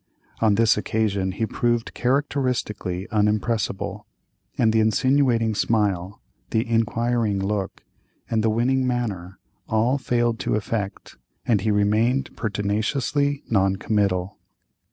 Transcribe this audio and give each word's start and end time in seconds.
On 0.39 0.55
this 0.55 0.77
occasion 0.77 1.31
he 1.33 1.45
proved 1.45 1.93
characteristically 1.93 3.07
unimpressible; 3.11 4.07
and 4.57 4.73
the 4.73 4.79
insinuating 4.79 5.53
smile, 5.53 6.19
the 6.49 6.67
inquiring 6.67 7.37
look, 7.37 7.83
and 8.27 8.43
the 8.43 8.49
winning 8.49 8.87
manner, 8.87 9.37
all 9.69 9.99
failed 9.99 10.43
of 10.47 10.53
effect, 10.55 11.17
and 11.45 11.61
he 11.61 11.69
remained 11.69 12.35
pertinaciously 12.35 13.43
non 13.47 13.75
committal. 13.75 14.39